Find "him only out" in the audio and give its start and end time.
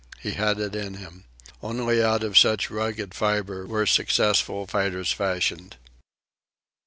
0.95-2.23